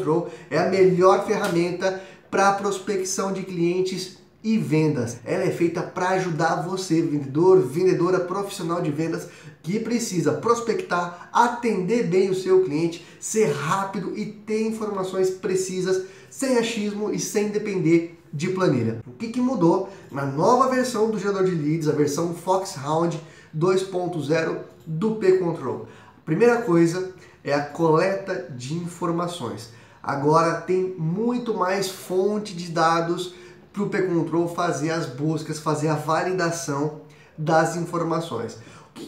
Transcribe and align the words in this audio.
P-Control 0.00 0.30
é 0.50 0.58
a 0.58 0.68
melhor 0.68 1.26
ferramenta 1.26 2.02
para 2.30 2.52
prospecção 2.52 3.32
de 3.32 3.42
clientes 3.42 4.18
e 4.42 4.56
vendas. 4.56 5.18
Ela 5.24 5.44
é 5.44 5.50
feita 5.50 5.82
para 5.82 6.10
ajudar 6.10 6.62
você, 6.62 7.02
vendedor, 7.02 7.60
vendedora 7.60 8.20
profissional 8.20 8.80
de 8.80 8.90
vendas, 8.90 9.28
que 9.62 9.78
precisa 9.78 10.32
prospectar, 10.32 11.28
atender 11.32 12.06
bem 12.06 12.30
o 12.30 12.34
seu 12.34 12.64
cliente, 12.64 13.06
ser 13.20 13.52
rápido 13.52 14.16
e 14.16 14.24
ter 14.24 14.66
informações 14.66 15.30
precisas, 15.30 16.06
sem 16.30 16.56
achismo 16.56 17.10
e 17.10 17.18
sem 17.18 17.50
depender 17.50 18.18
de 18.32 18.48
planilha. 18.48 19.00
O 19.06 19.10
que, 19.10 19.28
que 19.28 19.40
mudou 19.40 19.90
na 20.10 20.24
nova 20.24 20.68
versão 20.68 21.10
do 21.10 21.18
gerador 21.18 21.44
de 21.44 21.54
leads, 21.54 21.88
a 21.88 21.92
versão 21.92 22.32
Foxhound 22.32 23.20
2.0 23.54 24.58
do 24.86 25.16
P-Control? 25.16 25.86
Primeira 26.24 26.62
coisa 26.62 27.12
é 27.42 27.52
a 27.52 27.60
coleta 27.60 28.46
de 28.56 28.74
informações. 28.74 29.70
Agora 30.02 30.60
tem 30.60 30.94
muito 30.98 31.54
mais 31.54 31.88
fonte 31.90 32.54
de 32.54 32.70
dados 32.70 33.34
para 33.72 33.82
o 33.82 33.88
P-Control 33.88 34.48
fazer 34.48 34.90
as 34.90 35.06
buscas, 35.06 35.58
fazer 35.58 35.88
a 35.88 35.94
validação 35.94 37.02
das 37.36 37.76
informações. 37.76 38.58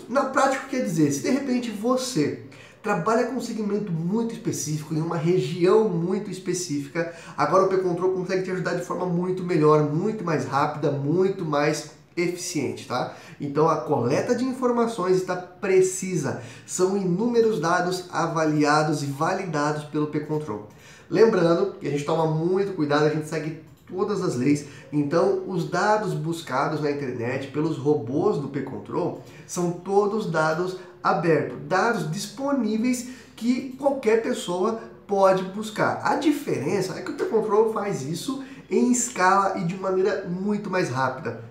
Na 0.09 0.27
prática, 0.27 0.67
quer 0.69 0.85
dizer, 0.85 1.11
se 1.13 1.23
de 1.23 1.31
repente 1.31 1.71
você 1.71 2.45
trabalha 2.83 3.27
com 3.27 3.37
um 3.37 3.41
segmento 3.41 3.93
muito 3.93 4.35
específico, 4.35 4.95
em 4.95 5.01
uma 5.01 5.17
região 5.17 5.89
muito 5.89 6.31
específica, 6.31 7.15
agora 7.37 7.65
o 7.65 7.69
P-Control 7.69 8.13
consegue 8.13 8.43
te 8.43 8.51
ajudar 8.51 8.75
de 8.75 8.85
forma 8.85 9.07
muito 9.07 9.45
melhor, 9.45 9.85
muito 9.85 10.25
mais 10.25 10.47
rápida, 10.47 10.91
muito 10.91 11.45
mais 11.45 11.93
eficiente, 12.17 12.87
tá? 12.87 13.15
Então 13.41 13.69
a 13.69 13.77
coleta 13.83 14.35
de 14.35 14.45
informações 14.45 15.17
está 15.17 15.37
precisa. 15.37 16.43
São 16.67 16.97
inúmeros 16.97 17.61
dados 17.61 18.07
avaliados 18.13 19.03
e 19.03 19.07
validados 19.07 19.85
pelo 19.85 20.09
P-Control. 20.09 20.69
Lembrando 21.13 21.75
que 21.79 21.87
a 21.87 21.91
gente 21.91 22.05
toma 22.05 22.27
muito 22.27 22.73
cuidado, 22.73 23.05
a 23.05 23.11
gente 23.11 23.29
segue 23.29 23.61
todas 23.87 24.23
as 24.23 24.35
leis. 24.35 24.65
Então, 24.91 25.43
os 25.47 25.69
dados 25.69 26.15
buscados 26.15 26.81
na 26.81 26.91
internet 26.91 27.49
pelos 27.49 27.77
robôs 27.77 28.39
do 28.39 28.49
P-Control 28.49 29.23
são 29.47 29.73
todos 29.73 30.31
dados 30.31 30.79
abertos, 31.05 31.59
dados 31.69 32.11
disponíveis 32.11 33.11
que 33.37 33.77
qualquer 33.79 34.23
pessoa 34.23 34.81
pode 35.07 35.43
buscar. 35.43 36.01
A 36.03 36.17
diferença 36.17 36.95
é 36.95 37.03
que 37.03 37.11
o 37.11 37.17
P-Control 37.17 37.75
faz 37.75 38.01
isso 38.01 38.43
em 38.71 38.91
escala 38.91 39.59
e 39.59 39.65
de 39.65 39.77
maneira 39.77 40.27
muito 40.27 40.71
mais 40.71 40.89
rápida. 40.89 41.45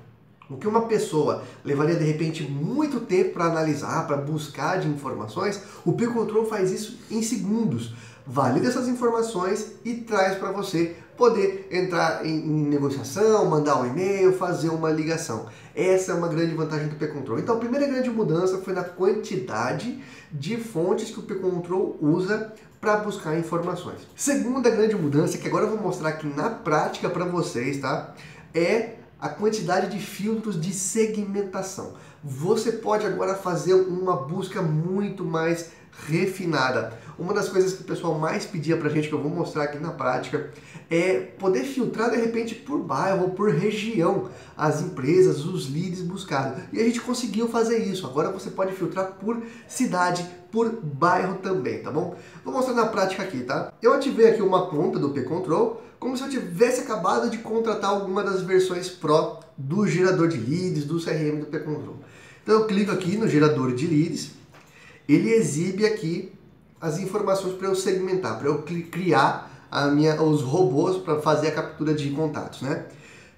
O 0.50 0.58
que 0.58 0.68
uma 0.68 0.82
pessoa 0.82 1.44
levaria 1.64 1.96
de 1.96 2.04
repente 2.04 2.44
muito 2.44 3.00
tempo 3.02 3.36
para 3.36 3.46
analisar, 3.46 4.06
para 4.06 4.18
buscar 4.18 4.80
de 4.80 4.88
informações, 4.90 5.62
o 5.86 5.94
P-Control 5.94 6.46
faz 6.46 6.72
isso 6.72 6.98
em 7.12 7.22
segundos. 7.22 7.94
Valida 8.26 8.68
essas 8.68 8.88
informações 8.88 9.74
e 9.84 9.96
traz 9.96 10.38
para 10.38 10.52
você 10.52 10.96
poder 11.18 11.68
entrar 11.72 12.26
em, 12.26 12.42
negociação, 12.68 13.46
mandar 13.46 13.80
um 13.80 13.86
e-mail, 13.86 14.34
fazer 14.34 14.70
uma 14.70 14.90
ligação. 14.90 15.46
Essa 15.76 16.14
é 16.14 16.16
uma 16.16 16.28
grande 16.28 16.56
vantagem 16.56 16.88
do 16.88 16.96
P-Control. 16.96 17.40
Então 17.40 17.56
a 17.56 17.60
primeira 17.60 17.88
grande 17.88 18.10
mudança 18.10 18.58
foi 18.60 18.74
na 18.74 18.84
quantidade 18.84 20.04
de 20.32 20.58
fontes 20.58 21.12
que 21.12 21.20
o 21.20 21.24
P-Control 21.24 21.98
usa 22.02 22.54
para 22.80 22.98
buscar 22.98 23.38
informações. 23.38 24.08
Segunda 24.16 24.70
grande 24.70 24.96
mudança, 24.96 25.38
que 25.38 25.48
agora 25.48 25.66
eu 25.66 25.70
vou 25.70 25.80
mostrar 25.80 26.10
aqui 26.10 26.26
na 26.26 26.50
prática 26.50 27.10
para 27.10 27.26
vocês, 27.26 27.80
tá? 27.80 28.16
É 28.54 28.96
a 29.20 29.30
quantidade 29.30 29.96
de 29.96 30.04
filtros 30.04 30.60
de 30.60 30.74
segmentação. 30.74 31.94
Você 32.24 32.72
pode 32.72 33.06
agora 33.06 33.36
fazer 33.36 33.76
uma 33.76 34.16
busca 34.16 34.64
muito 34.64 35.24
mais 35.24 35.70
refinada. 36.08 36.98
Uma 37.18 37.34
das 37.34 37.50
coisas 37.50 37.74
que 37.74 37.82
o 37.82 37.86
pessoal 37.86 38.18
mais 38.18 38.46
pedia 38.46 38.76
pra 38.78 38.90
gente, 38.90 39.08
que 39.08 39.14
eu 39.14 39.22
vou 39.22 39.30
mostrar 39.30 39.64
aqui 39.64 39.78
na 39.78 39.92
prática, 39.92 40.50
é 40.90 41.20
poder 41.20 41.64
filtrar 41.64 42.10
de 42.10 42.18
repente 42.18 42.56
por 42.56 42.80
bairro 42.80 43.24
ou 43.24 43.30
por 43.30 43.50
região 43.52 44.30
as 44.58 44.82
empresas, 44.82 45.46
os 45.46 45.72
leads 45.72 46.02
buscados. 46.02 46.64
E 46.74 46.80
a 46.80 46.84
gente 46.84 47.00
conseguiu 47.00 47.48
fazer 47.48 47.78
isso. 47.78 48.06
Agora 48.06 48.32
você 48.32 48.50
pode 48.50 48.74
filtrar 48.74 49.14
por 49.14 49.42
cidade, 49.68 50.26
por 50.52 50.70
bairro 50.82 51.36
também, 51.36 51.82
tá 51.82 51.92
bom? 51.92 52.16
Vou 52.44 52.54
mostrar 52.54 52.74
na 52.74 52.88
prática 52.88 53.24
aqui, 53.24 53.42
tá? 53.42 53.72
Eu 53.82 53.94
ativei 53.94 54.30
aqui 54.30 54.42
uma 54.42 54.68
conta 54.68 55.00
do 55.00 55.10
P-Control, 55.10 55.82
como 56.00 56.18
se 56.18 56.24
eu 56.24 56.30
tivesse 56.30 56.82
acabado 56.82 57.30
de 57.30 57.38
contratar 57.38 57.92
alguma 57.92 58.24
das 58.24 58.42
versões 58.42 58.90
Pro 58.90 59.38
do 59.56 59.88
gerador 59.88 60.28
de 60.28 60.38
leads, 60.38 60.86
do 60.86 61.00
CRM 61.00 61.40
do 61.40 61.46
P-Control. 61.46 61.98
Então 62.44 62.56
eu 62.56 62.66
clico 62.66 62.92
aqui 62.92 63.18
no 63.18 63.28
gerador 63.28 63.74
de 63.74 63.86
leads, 63.86 64.32
ele 65.08 65.32
exibe 65.32 65.86
aqui 65.86 66.32
as 66.80 67.00
informações 67.00 67.54
para 67.54 67.68
eu 67.68 67.76
segmentar, 67.76 68.40
para 68.40 68.48
eu 68.48 68.64
criar 68.64 69.68
a 69.70 69.88
minha, 69.88 70.22
os 70.22 70.42
robôs 70.42 70.98
para 70.98 71.22
fazer 71.22 71.50
a 71.50 71.52
captura 71.52 71.94
de 71.94 72.10
contatos, 72.10 72.62
né? 72.62 72.86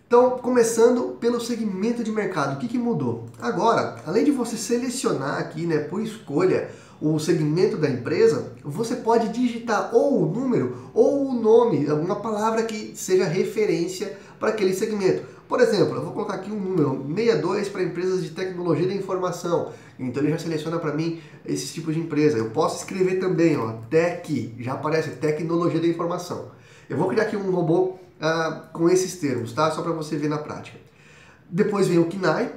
Então, 0.07 0.37
começando 0.37 1.17
pelo 1.19 1.41
segmento 1.41 2.03
de 2.03 2.11
mercado, 2.11 2.55
o 2.55 2.59
que, 2.59 2.67
que 2.67 2.77
mudou? 2.77 3.25
Agora, 3.41 3.95
além 4.05 4.23
de 4.23 4.31
você 4.31 4.55
selecionar 4.55 5.39
aqui, 5.39 5.65
né, 5.65 5.79
por 5.79 6.01
escolha, 6.01 6.69
o 7.01 7.19
segmento 7.19 7.77
da 7.77 7.89
empresa, 7.89 8.53
você 8.63 8.95
pode 8.95 9.29
digitar 9.29 9.89
ou 9.93 10.21
o 10.21 10.25
número 10.31 10.89
ou 10.93 11.29
o 11.29 11.33
nome, 11.33 11.89
alguma 11.89 12.17
palavra 12.17 12.63
que 12.63 12.93
seja 12.95 13.25
referência 13.25 14.17
para 14.39 14.49
aquele 14.49 14.73
segmento. 14.73 15.23
Por 15.53 15.61
exemplo, 15.61 15.97
eu 15.97 16.01
vou 16.01 16.13
colocar 16.13 16.33
aqui 16.33 16.51
um 16.51 16.59
número 16.59 17.05
62 17.15 17.69
para 17.69 17.83
empresas 17.83 18.23
de 18.23 18.31
tecnologia 18.31 18.87
da 18.87 18.95
informação. 18.95 19.71
Então 19.99 20.23
ele 20.23 20.31
já 20.31 20.39
seleciona 20.39 20.79
para 20.79 20.91
mim 20.93 21.21
esses 21.45 21.71
tipos 21.71 21.93
de 21.93 21.99
empresa. 21.99 22.39
Eu 22.39 22.49
posso 22.49 22.77
escrever 22.77 23.19
também, 23.19 23.55
ó, 23.55 23.73
tech, 23.87 24.55
já 24.57 24.73
aparece 24.73 25.11
tecnologia 25.11 25.79
da 25.79 25.85
informação. 25.85 26.47
Eu 26.89 26.97
vou 26.97 27.07
criar 27.07 27.25
aqui 27.25 27.37
um 27.37 27.51
robô 27.51 27.99
ah, 28.19 28.63
com 28.73 28.89
esses 28.89 29.17
termos, 29.17 29.53
tá? 29.53 29.69
Só 29.69 29.83
para 29.83 29.91
você 29.91 30.17
ver 30.17 30.27
na 30.27 30.39
prática. 30.39 30.79
Depois 31.47 31.87
vem 31.87 31.99
o 31.99 32.05
KNAI, 32.05 32.51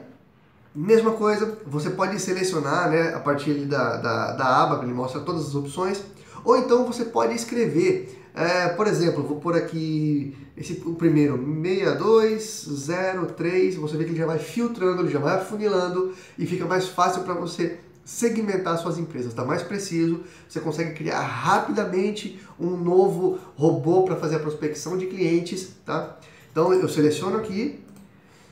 mesma 0.74 1.10
coisa, 1.10 1.58
você 1.66 1.90
pode 1.90 2.18
selecionar 2.18 2.88
né, 2.88 3.12
a 3.14 3.20
partir 3.20 3.66
da, 3.66 3.98
da, 3.98 4.32
da 4.32 4.62
aba, 4.62 4.78
que 4.78 4.86
ele 4.86 4.94
mostra 4.94 5.20
todas 5.20 5.48
as 5.48 5.54
opções, 5.54 6.02
ou 6.46 6.56
então 6.56 6.86
você 6.86 7.04
pode 7.04 7.34
escrever 7.34 8.16
é, 8.36 8.68
por 8.68 8.86
exemplo, 8.86 9.22
vou 9.22 9.40
pôr 9.40 9.56
aqui 9.56 10.36
esse, 10.54 10.82
o 10.84 10.94
primeiro 10.94 11.38
6203, 11.38 13.76
você 13.76 13.96
vê 13.96 14.04
que 14.04 14.10
ele 14.10 14.18
já 14.18 14.26
vai 14.26 14.38
filtrando, 14.38 15.00
ele 15.00 15.10
já 15.10 15.18
vai 15.18 15.36
afunilando 15.36 16.12
e 16.38 16.44
fica 16.44 16.66
mais 16.66 16.86
fácil 16.86 17.22
para 17.22 17.32
você 17.32 17.80
segmentar 18.04 18.76
suas 18.76 18.98
empresas, 18.98 19.30
está 19.30 19.42
mais 19.42 19.62
preciso, 19.62 20.20
você 20.46 20.60
consegue 20.60 20.92
criar 20.92 21.22
rapidamente 21.22 22.38
um 22.60 22.76
novo 22.76 23.38
robô 23.56 24.02
para 24.02 24.16
fazer 24.16 24.36
a 24.36 24.40
prospecção 24.40 24.98
de 24.98 25.06
clientes, 25.06 25.70
tá? 25.86 26.18
Então 26.52 26.74
eu 26.74 26.90
seleciono 26.90 27.38
aqui 27.38 27.82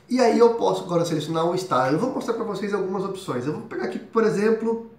e 0.09 0.19
aí 0.19 0.39
eu 0.39 0.55
posso 0.55 0.85
agora 0.85 1.05
selecionar 1.05 1.45
o 1.45 1.55
estado. 1.55 1.95
Eu 1.95 1.99
vou 1.99 2.11
mostrar 2.11 2.33
para 2.33 2.45
vocês 2.45 2.73
algumas 2.73 3.05
opções. 3.05 3.47
Eu 3.47 3.53
vou 3.53 3.63
pegar 3.63 3.85
aqui, 3.85 3.99
por 3.99 4.25
exemplo, 4.25 4.91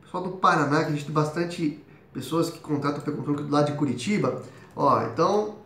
pessoal 0.00 0.22
do 0.22 0.36
Paraná, 0.36 0.84
que 0.84 0.90
a 0.90 0.92
gente 0.92 1.04
tem 1.04 1.14
bastante 1.14 1.82
pessoas 2.12 2.50
que 2.50 2.58
contratam 2.58 3.00
o 3.00 3.16
controle 3.16 3.50
lá 3.50 3.62
de 3.62 3.72
Curitiba, 3.72 4.42
ó, 4.74 5.02
então 5.04 5.56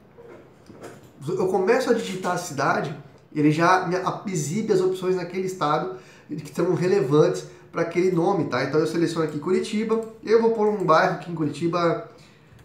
eu 1.28 1.48
começo 1.48 1.90
a 1.90 1.94
digitar 1.94 2.32
a 2.32 2.38
cidade, 2.38 2.96
ele 3.34 3.50
já 3.50 3.86
me 3.86 4.32
exibe 4.32 4.72
as 4.72 4.80
opções 4.80 5.16
naquele 5.16 5.46
estado 5.46 5.96
que 6.28 6.54
são 6.54 6.74
relevantes 6.74 7.46
para 7.70 7.82
aquele 7.82 8.10
nome, 8.10 8.44
tá? 8.44 8.64
Então 8.64 8.80
eu 8.80 8.86
seleciono 8.86 9.26
aqui 9.26 9.38
Curitiba, 9.38 10.04
eu 10.22 10.42
vou 10.42 10.50
pôr 10.50 10.68
um 10.68 10.84
bairro 10.84 11.14
aqui 11.14 11.30
em 11.30 11.34
Curitiba 11.34 12.08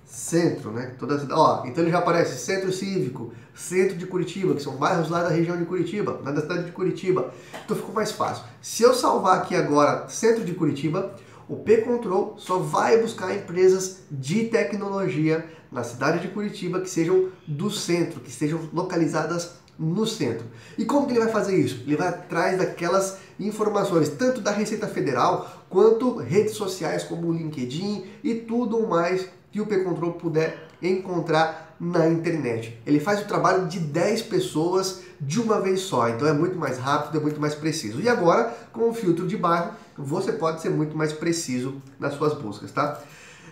centro, 0.06 0.72
né? 0.72 0.94
Toda 0.98 1.22
ó, 1.32 1.66
então 1.66 1.84
ele 1.84 1.92
já 1.92 2.00
aparece 2.00 2.38
Centro 2.40 2.72
Cívico, 2.72 3.34
Centro 3.54 3.96
de 3.98 4.06
Curitiba, 4.06 4.54
que 4.54 4.62
são 4.62 4.76
bairros 4.76 5.10
lá 5.10 5.24
da 5.24 5.30
região 5.30 5.58
de 5.58 5.66
Curitiba, 5.66 6.20
lá 6.24 6.32
da 6.32 6.42
cidade 6.42 6.64
de 6.64 6.72
Curitiba. 6.72 7.34
Então 7.64 7.76
ficou 7.76 7.94
mais 7.94 8.12
fácil. 8.12 8.44
Se 8.62 8.84
eu 8.84 8.94
salvar 8.94 9.38
aqui 9.40 9.56
agora 9.56 10.08
Centro 10.08 10.44
de 10.44 10.54
Curitiba, 10.54 11.14
o 11.50 11.56
P-Control 11.56 12.36
só 12.38 12.58
vai 12.60 13.02
buscar 13.02 13.34
empresas 13.34 14.00
de 14.12 14.46
tecnologia 14.46 15.46
na 15.72 15.84
cidade 15.84 16.20
de 16.20 16.28
Curitiba 16.30 16.82
que 16.82 16.90
sejam 16.90 17.30
do 17.48 17.72
centro, 17.72 18.20
que 18.20 18.30
estejam 18.30 18.60
localizadas 18.74 19.56
no 19.78 20.06
centro. 20.06 20.46
E 20.78 20.86
como 20.86 21.06
que 21.06 21.14
ele 21.14 21.22
vai 21.22 21.32
fazer 21.32 21.56
isso? 21.56 21.84
Ele 21.86 21.96
vai 21.96 22.08
atrás 22.08 22.58
daquelas 22.58 23.20
informações, 23.40 24.10
tanto 24.10 24.42
da 24.42 24.52
Receita 24.52 24.88
Federal, 24.88 25.66
quanto 25.70 26.18
redes 26.18 26.54
sociais 26.54 27.04
como 27.04 27.28
o 27.28 27.34
LinkedIn 27.34 28.06
e 28.24 28.36
tudo 28.36 28.88
mais 28.88 29.28
que 29.52 29.62
o 29.62 29.68
P-Control 29.68 30.14
puder 30.14 30.68
encontrar 30.82 31.76
na 31.80 32.08
internet. 32.08 32.80
Ele 32.86 33.00
faz 33.00 33.22
o 33.22 33.26
trabalho 33.26 33.68
de 33.68 33.80
10 33.80 34.24
pessoas 34.24 35.02
de 35.20 35.40
uma 35.40 35.62
vez 35.62 35.82
só, 35.82 36.10
então 36.10 36.28
é 36.28 36.34
muito 36.34 36.58
mais 36.58 36.78
rápido, 36.78 37.18
é 37.18 37.22
muito 37.22 37.40
mais 37.40 37.56
preciso. 37.56 38.02
E 38.02 38.10
agora, 38.10 38.56
com 38.74 38.90
o 38.90 38.94
filtro 38.94 39.28
de 39.28 39.38
bairro, 39.38 39.72
você 39.98 40.32
pode 40.32 40.62
ser 40.62 40.70
muito 40.70 40.96
mais 40.96 41.12
preciso 41.14 41.82
nas 42.00 42.14
suas 42.14 42.34
buscas, 42.34 42.72
tá? 42.72 43.02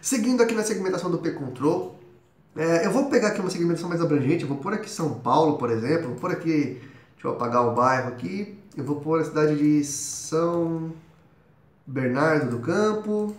Seguindo 0.01 0.44
aqui 0.44 0.53
na 0.53 0.63
segmentação 0.63 1.09
do 1.09 1.18
P-Control, 1.18 2.00
é, 2.56 2.86
eu 2.86 2.92
vou 2.92 3.09
pegar 3.09 3.30
aqui 3.30 3.42
uma 3.42 3.50
segmentação 3.50 3.89
mais 3.89 4.01
abrangente, 4.01 4.44
eu 4.44 4.47
vou 4.47 4.57
pôr 4.57 4.74
aqui 4.74 4.89
São 4.89 5.15
Paulo, 5.15 5.57
por 5.57 5.69
exemplo, 5.69 6.09
vou 6.09 6.15
pôr 6.15 6.31
aqui, 6.31 6.81
deixa 7.13 7.27
eu 7.27 7.31
apagar 7.31 7.65
o 7.65 7.74
bairro 7.74 8.09
aqui, 8.09 8.57
eu 8.77 8.83
vou 8.83 8.97
pôr 8.97 9.21
a 9.21 9.25
cidade 9.25 9.57
de 9.57 9.83
São 9.83 10.94
Bernardo 11.86 12.51
do 12.51 12.59
Campo, 12.59 13.36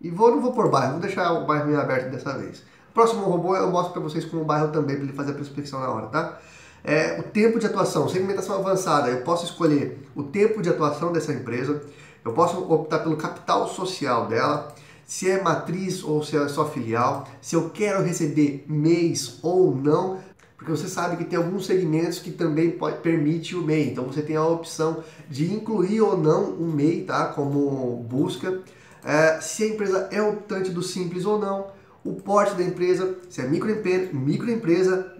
e 0.00 0.10
vou, 0.10 0.30
não 0.30 0.40
vou 0.40 0.52
pôr 0.52 0.70
bairro, 0.70 0.92
vou 0.92 1.00
deixar 1.00 1.32
o 1.32 1.46
bairro 1.46 1.66
meio 1.66 1.80
aberto 1.80 2.10
dessa 2.10 2.36
vez. 2.36 2.62
Próximo 2.94 3.24
robô 3.24 3.56
eu 3.56 3.70
mostro 3.70 3.92
para 3.92 4.02
vocês 4.02 4.24
como 4.24 4.44
bairro 4.44 4.68
também, 4.68 4.96
para 4.96 5.04
ele 5.04 5.12
fazer 5.12 5.32
a 5.32 5.34
prospecção 5.34 5.80
na 5.80 5.88
hora, 5.90 6.06
tá? 6.06 6.38
É, 6.82 7.20
o 7.20 7.22
tempo 7.22 7.58
de 7.58 7.66
atuação, 7.66 8.08
segmentação 8.08 8.56
avançada, 8.56 9.10
eu 9.10 9.22
posso 9.22 9.44
escolher 9.44 9.98
o 10.14 10.22
tempo 10.22 10.62
de 10.62 10.68
atuação 10.68 11.12
dessa 11.12 11.32
empresa, 11.32 11.82
eu 12.24 12.32
posso 12.32 12.58
optar 12.72 13.00
pelo 13.00 13.16
capital 13.16 13.68
social 13.68 14.26
dela, 14.26 14.74
se 15.06 15.28
é 15.28 15.42
matriz 15.42 16.04
ou 16.04 16.22
se 16.22 16.36
é 16.36 16.48
só 16.48 16.68
filial, 16.68 17.28
se 17.40 17.56
eu 17.56 17.70
quero 17.70 18.02
receber 18.02 18.64
mês 18.68 19.38
ou 19.42 19.74
não, 19.74 20.20
porque 20.56 20.70
você 20.70 20.88
sabe 20.88 21.16
que 21.16 21.24
tem 21.24 21.38
alguns 21.38 21.66
segmentos 21.66 22.18
que 22.18 22.30
também 22.30 22.70
pode, 22.70 22.98
permite 22.98 23.56
o 23.56 23.62
MEI, 23.62 23.90
então 23.90 24.04
você 24.04 24.22
tem 24.22 24.36
a 24.36 24.46
opção 24.46 25.02
de 25.28 25.52
incluir 25.52 26.02
ou 26.02 26.16
não 26.16 26.50
o 26.50 26.64
MEI, 26.64 27.02
tá? 27.02 27.26
Como 27.28 28.04
busca, 28.08 28.60
é, 29.02 29.40
se 29.40 29.64
a 29.64 29.66
empresa 29.68 30.08
é 30.12 30.22
optante 30.22 30.70
do 30.70 30.82
simples 30.82 31.24
ou 31.24 31.38
não, 31.38 31.68
o 32.04 32.14
porte 32.14 32.54
da 32.54 32.62
empresa, 32.62 33.16
se 33.28 33.40
é 33.40 33.46
microempresa, 33.46 34.10
microempresa 34.12 35.14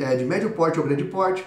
é, 0.00 0.16
de 0.16 0.24
médio 0.24 0.50
porte 0.50 0.78
ou 0.78 0.86
grande 0.86 1.04
porte, 1.04 1.44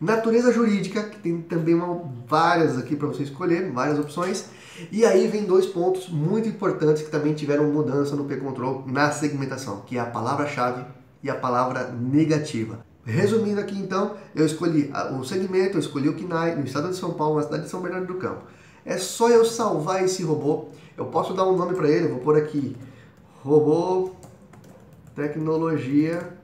natureza 0.00 0.52
jurídica, 0.52 1.02
que 1.02 1.18
tem 1.18 1.40
também 1.42 1.74
uma, 1.74 2.02
várias 2.26 2.78
aqui 2.78 2.94
para 2.94 3.08
você 3.08 3.24
escolher, 3.24 3.70
várias 3.72 3.98
opções, 3.98 4.46
e 4.92 5.04
aí 5.04 5.26
vem 5.26 5.44
dois 5.44 5.66
pontos 5.66 6.08
muito 6.08 6.48
importantes 6.48 7.02
que 7.02 7.10
também 7.10 7.34
tiveram 7.34 7.64
mudança 7.64 8.14
no 8.14 8.24
P-Control 8.24 8.84
na 8.86 9.10
segmentação, 9.10 9.82
que 9.84 9.96
é 9.96 10.00
a 10.00 10.06
palavra-chave 10.06 10.84
e 11.22 11.28
a 11.28 11.34
palavra 11.34 11.90
negativa. 11.90 12.86
Resumindo 13.04 13.60
aqui 13.60 13.76
então, 13.76 14.14
eu 14.36 14.46
escolhi 14.46 14.92
o 15.18 15.24
segmento, 15.24 15.76
eu 15.76 15.80
escolhi 15.80 16.08
o 16.08 16.14
KNAI 16.14 16.54
no 16.54 16.64
estado 16.64 16.90
de 16.90 16.96
São 16.96 17.14
Paulo, 17.14 17.36
na 17.36 17.42
cidade 17.42 17.64
de 17.64 17.70
São 17.70 17.80
Bernardo 17.80 18.06
do 18.06 18.14
Campo. 18.14 18.42
É 18.84 18.98
só 18.98 19.28
eu 19.30 19.44
salvar 19.44 20.04
esse 20.04 20.22
robô, 20.22 20.66
eu 20.96 21.06
posso 21.06 21.34
dar 21.34 21.44
um 21.48 21.56
nome 21.56 21.74
para 21.74 21.88
ele, 21.88 22.04
eu 22.04 22.10
vou 22.10 22.20
pôr 22.20 22.36
aqui 22.36 22.76
robô 23.42 24.10
tecnologia 25.18 26.38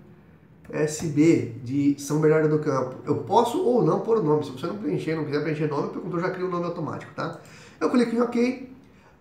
SB 0.68 1.60
de 1.62 1.94
São 1.98 2.20
Bernardo 2.20 2.48
do 2.48 2.58
Campo. 2.58 2.96
Eu 3.06 3.18
posso 3.18 3.62
ou 3.62 3.84
não 3.84 4.00
pôr 4.00 4.18
o 4.18 4.22
nome, 4.22 4.44
se 4.44 4.50
você 4.50 4.66
não 4.66 4.78
preencher, 4.78 5.14
não 5.14 5.24
quiser 5.24 5.42
preencher 5.42 5.68
nome, 5.68 5.86
o 5.86 5.90
Precontrol 5.90 6.20
já 6.20 6.30
cria 6.30 6.46
o 6.46 6.50
nome 6.50 6.64
automático, 6.64 7.12
tá? 7.14 7.40
Eu 7.80 7.88
clico 7.90 8.16
em 8.16 8.20
OK, 8.20 8.74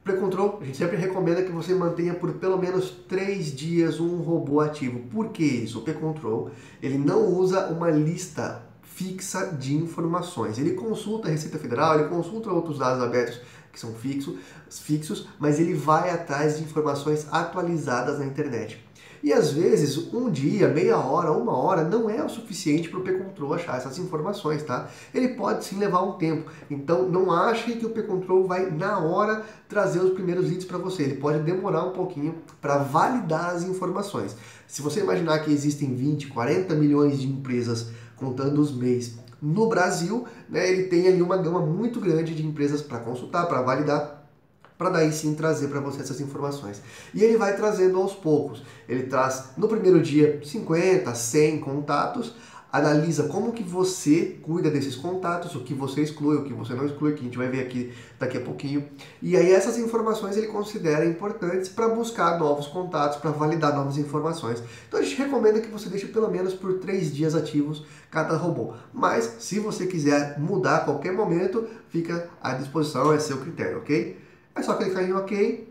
Precontrol, 0.04 0.58
a 0.62 0.66
gente 0.66 0.78
sempre 0.78 0.98
recomenda 0.98 1.44
que 1.44 1.52
você 1.52 1.74
mantenha 1.76 2.14
por 2.14 2.34
pelo 2.34 2.58
menos 2.58 2.90
3 3.08 3.56
dias 3.56 4.00
um 4.00 4.18
robô 4.18 4.60
ativo. 4.60 5.00
Por 5.12 5.30
que 5.30 5.44
isso? 5.44 5.80
O 5.80 5.82
P-Control, 5.84 6.50
ele 6.82 6.98
não 6.98 7.28
usa 7.28 7.68
uma 7.68 7.90
lista 7.90 8.64
fixa 8.82 9.48
de 9.48 9.76
informações. 9.76 10.58
Ele 10.58 10.72
consulta 10.72 11.28
a 11.28 11.32
Receita 11.32 11.58
Federal, 11.58 12.00
ele 12.00 12.10
consulta 12.10 12.52
outros 12.52 12.80
dados 12.80 13.02
abertos 13.02 13.40
que 13.72 13.80
são 13.80 13.94
fixos, 13.94 14.36
fixos, 14.70 15.28
mas 15.40 15.60
ele 15.60 15.74
vai 15.74 16.10
atrás 16.10 16.58
de 16.58 16.64
informações 16.64 17.26
atualizadas 17.32 18.20
na 18.20 18.26
internet. 18.26 18.84
E 19.24 19.32
às 19.32 19.54
vezes, 19.54 20.14
um 20.14 20.30
dia, 20.30 20.68
meia 20.68 20.98
hora, 20.98 21.32
uma 21.32 21.56
hora 21.56 21.86
não 21.86 22.10
é 22.10 22.22
o 22.22 22.28
suficiente 22.28 22.90
para 22.90 23.00
o 23.00 23.04
P-Control 23.04 23.54
achar 23.54 23.78
essas 23.78 23.98
informações, 23.98 24.62
tá? 24.64 24.90
Ele 25.14 25.30
pode 25.30 25.64
sim 25.64 25.78
levar 25.78 26.02
um 26.02 26.18
tempo. 26.18 26.52
Então, 26.70 27.08
não 27.08 27.32
ache 27.32 27.72
que 27.72 27.86
o 27.86 27.92
P-Control 27.92 28.46
vai, 28.46 28.70
na 28.70 29.00
hora, 29.00 29.46
trazer 29.70 30.00
os 30.00 30.12
primeiros 30.12 30.50
leads 30.50 30.66
para 30.66 30.78
você. 30.78 31.04
Ele 31.04 31.16
pode 31.16 31.40
demorar 31.40 31.86
um 31.86 31.92
pouquinho 31.92 32.36
para 32.60 32.80
validar 32.80 33.52
as 33.52 33.64
informações. 33.64 34.36
Se 34.68 34.82
você 34.82 35.00
imaginar 35.00 35.40
que 35.40 35.54
existem 35.54 35.96
20, 35.96 36.28
40 36.28 36.76
milhões 36.76 37.18
de 37.18 37.28
empresas 37.28 37.92
contando 38.18 38.60
os 38.60 38.76
mês 38.76 39.16
no 39.42 39.70
Brasil, 39.70 40.26
né, 40.50 40.70
ele 40.70 40.84
tem 40.84 41.08
ali 41.08 41.22
uma 41.22 41.38
gama 41.38 41.62
muito 41.62 42.00
grande 42.02 42.36
de 42.36 42.46
empresas 42.46 42.82
para 42.82 43.00
consultar, 43.00 43.46
para 43.46 43.62
validar 43.62 44.23
para 44.84 44.90
daí 44.90 45.14
sim 45.14 45.34
trazer 45.34 45.70
para 45.70 45.80
você 45.80 46.02
essas 46.02 46.20
informações. 46.20 46.82
E 47.14 47.24
ele 47.24 47.38
vai 47.38 47.56
trazendo 47.56 47.98
aos 47.98 48.14
poucos. 48.14 48.62
Ele 48.88 49.04
traz 49.04 49.52
no 49.56 49.70
primeiro 49.70 50.02
dia 50.02 50.42
50, 50.44 51.16
100 51.16 51.62
contatos, 51.62 52.34
analisa 52.70 53.24
como 53.30 53.54
que 53.54 53.64
você 53.64 54.40
cuida 54.42 54.70
desses 54.70 54.96
contatos, 54.96 55.56
o 55.56 55.62
que 55.62 55.74
você 55.74 56.02
exclui, 56.02 56.36
o 56.36 56.44
que 56.44 56.52
você 56.52 56.74
não 56.74 56.86
exclui, 56.86 57.14
que 57.14 57.22
a 57.22 57.24
gente 57.24 57.38
vai 57.38 57.48
ver 57.48 57.62
aqui 57.62 57.94
daqui 58.20 58.36
a 58.36 58.42
pouquinho. 58.42 58.86
E 59.22 59.38
aí 59.38 59.54
essas 59.54 59.78
informações 59.78 60.36
ele 60.36 60.48
considera 60.48 61.06
importantes 61.06 61.70
para 61.70 61.88
buscar 61.88 62.38
novos 62.38 62.68
contatos, 62.68 63.20
para 63.20 63.32
validar 63.32 63.74
novas 63.74 63.98
informações. 63.98 64.62
Então 64.90 65.00
a 65.00 65.04
gente 65.04 65.16
recomenda 65.16 65.62
que 65.62 65.72
você 65.72 65.88
deixe 65.88 66.08
pelo 66.08 66.30
menos 66.30 66.54
por 66.54 66.80
três 66.80 67.16
dias 67.16 67.36
ativos 67.36 67.86
cada 68.12 68.36
robô. 68.36 68.74
Mas 68.92 69.38
se 69.40 69.60
você 69.60 69.88
quiser 69.88 70.38
mudar 70.38 70.78
a 70.78 70.80
qualquer 70.82 71.14
momento, 71.14 71.66
fica 71.88 72.28
à 72.42 72.54
disposição, 72.54 73.14
é 73.14 73.20
seu 73.20 73.38
critério, 73.38 73.78
ok? 73.78 74.22
É 74.56 74.62
só 74.62 74.76
clicar 74.76 75.04
em 75.04 75.14
OK 75.14 75.68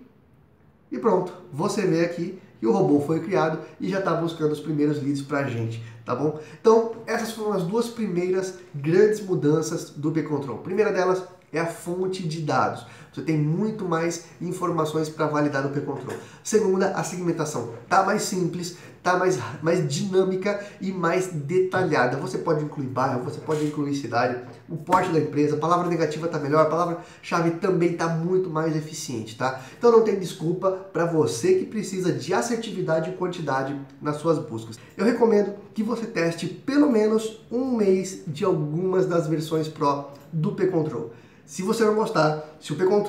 e 0.90 0.99
pronto. 0.99 1.32
Você 1.52 1.82
vê 1.82 2.05
aqui 2.05 2.38
que 2.61 2.67
o 2.67 2.73
robô 2.73 3.00
foi 3.00 3.20
criado 3.20 3.58
e 3.81 3.88
já 3.88 3.99
está 3.99 4.14
buscando 4.14 4.52
os 4.52 4.61
primeiros 4.61 5.02
leads 5.02 5.23
para 5.23 5.40
a 5.40 5.49
gente, 5.49 5.82
tá 6.05 6.14
bom? 6.14 6.38
Então, 6.61 6.93
essas 7.06 7.32
foram 7.32 7.55
as 7.55 7.64
duas 7.64 7.88
primeiras 7.88 8.58
grandes 8.75 9.20
mudanças 9.20 9.90
do 9.90 10.11
B-Control. 10.11 10.58
Primeira 10.58 10.93
delas 10.93 11.25
é 11.52 11.58
a 11.58 11.67
fonte 11.67 12.26
de 12.26 12.40
dados. 12.40 12.87
Você 13.12 13.20
tem 13.20 13.37
muito 13.37 13.85
mais 13.85 14.25
informações 14.41 15.11
para 15.11 15.26
validar 15.26 15.62
no 15.62 15.69
P-Control. 15.69 16.17
Segunda, 16.43 16.93
a 16.93 17.05
segmentação 17.05 17.75
está 17.85 18.03
mais 18.03 18.23
simples, 18.23 18.79
está 18.97 19.19
mais, 19.19 19.38
mais 19.61 19.87
dinâmica 19.87 20.64
e 20.81 20.91
mais 20.91 21.26
detalhada. 21.26 22.17
Você 22.17 22.38
pode 22.38 22.64
incluir 22.64 22.87
bairro, 22.87 23.23
você 23.23 23.38
pode 23.38 23.67
incluir 23.67 23.94
cidade, 23.97 24.41
o 24.67 24.79
porte 24.79 25.12
da 25.12 25.19
empresa, 25.19 25.56
a 25.56 25.59
palavra 25.59 25.88
negativa 25.88 26.25
está 26.25 26.38
melhor, 26.38 26.64
a 26.64 26.70
palavra-chave 26.70 27.50
também 27.53 27.93
está 27.93 28.09
muito 28.09 28.49
mais 28.49 28.75
eficiente, 28.75 29.37
tá? 29.37 29.61
Então 29.76 29.93
não 29.93 30.03
tem 30.03 30.19
desculpa 30.19 30.70
para 30.70 31.05
você 31.05 31.56
que 31.56 31.67
precisa 31.67 32.12
de 32.12 32.32
assertividade 32.32 33.11
e 33.11 33.15
quantidade 33.15 33.79
nas 34.00 34.17
suas 34.17 34.38
buscas. 34.38 34.79
Eu 34.97 35.05
recomendo 35.05 35.53
que 35.75 35.82
você 35.82 36.06
teste 36.06 36.47
pelo 36.47 36.91
menos 36.91 37.44
um 37.50 37.76
mês 37.76 38.23
de 38.26 38.43
algumas 38.43 39.06
das 39.06 39.26
versões 39.26 39.69
Pro 39.69 40.06
do 40.32 40.53
P-Control. 40.53 41.11
Se 41.44 41.61
você 41.62 41.85
não 41.85 41.94
gostar, 41.94 42.56
se 42.61 42.73
o 42.73 42.76
P-Control 42.76 43.01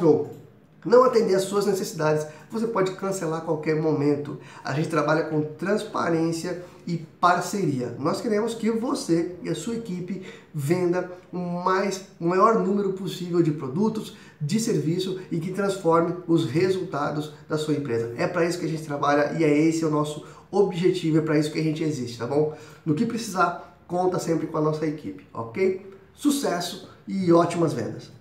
não 0.85 1.03
atender 1.03 1.35
às 1.35 1.43
suas 1.43 1.65
necessidades, 1.65 2.27
você 2.51 2.67
pode 2.67 2.91
cancelar 2.91 3.39
a 3.39 3.45
qualquer 3.45 3.81
momento. 3.81 4.37
A 4.63 4.73
gente 4.73 4.89
trabalha 4.89 5.23
com 5.23 5.41
transparência 5.41 6.63
e 6.85 6.97
parceria. 6.97 7.95
Nós 7.97 8.19
queremos 8.19 8.53
que 8.53 8.69
você 8.69 9.35
e 9.41 9.49
a 9.49 9.55
sua 9.55 9.75
equipe 9.75 10.23
venda 10.53 11.09
o 11.31 11.37
mais, 11.37 12.07
o 12.19 12.27
maior 12.27 12.59
número 12.59 12.93
possível 12.93 13.41
de 13.41 13.51
produtos, 13.51 14.15
de 14.39 14.59
serviço 14.59 15.19
e 15.31 15.39
que 15.39 15.51
transforme 15.51 16.15
os 16.27 16.45
resultados 16.45 17.33
da 17.47 17.57
sua 17.57 17.75
empresa. 17.75 18.13
É 18.17 18.27
para 18.27 18.45
isso 18.45 18.59
que 18.59 18.65
a 18.65 18.69
gente 18.69 18.83
trabalha 18.83 19.37
e 19.39 19.43
é 19.43 19.57
esse 19.57 19.85
o 19.85 19.89
nosso 19.89 20.25
objetivo, 20.51 21.17
é 21.17 21.21
para 21.21 21.39
isso 21.39 21.51
que 21.51 21.59
a 21.59 21.63
gente 21.63 21.83
existe, 21.83 22.19
tá 22.19 22.27
bom? 22.27 22.55
No 22.85 22.93
que 22.93 23.05
precisar, 23.05 23.79
conta 23.87 24.19
sempre 24.19 24.45
com 24.45 24.57
a 24.57 24.61
nossa 24.61 24.85
equipe, 24.85 25.25
ok? 25.33 25.89
Sucesso 26.13 26.89
e 27.07 27.31
ótimas 27.33 27.73
vendas! 27.73 28.13